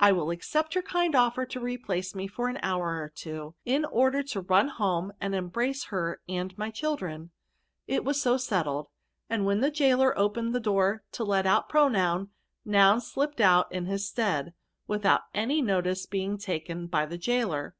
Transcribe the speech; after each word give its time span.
I 0.00 0.10
will 0.10 0.32
accept 0.32 0.74
your 0.74 0.82
kind 0.82 1.14
offer 1.14 1.46
to 1.46 1.60
replace 1.60 2.12
me 2.12 2.26
fer 2.26 2.48
an 2.48 2.58
hour 2.60 3.04
of 3.04 3.14
twoj 3.14 3.54
in 3.64 3.84
order 3.84 4.20
to 4.24 4.40
run 4.40 4.66
home 4.66 5.12
and 5.20 5.32
embrace 5.32 5.84
her 5.94 6.20
and 6.28 6.58
my 6.58 6.72
clnldren.^ 6.72 7.30
it 7.86 8.04
was 8.04 8.20
so 8.20 8.36
settled, 8.36 8.88
and 9.28 9.46
when 9.46 9.60
the 9.60 9.70
gaoler 9.70 10.12
opened 10.18 10.56
the 10.56 10.58
door 10.58 11.04
to 11.12 11.22
let 11.22 11.46
out 11.46 11.68
Pronoun, 11.68 12.30
Noun 12.64 13.00
slipped 13.00 13.40
out 13.40 13.70
in 13.72 13.86
his 13.86 14.08
stead, 14.08 14.54
without 14.88 15.20
any 15.34 15.62
notice 15.62 16.04
being 16.04 16.36
taken 16.36 16.88
by 16.88 17.06
the 17.06 17.16
gaoler. 17.16 17.76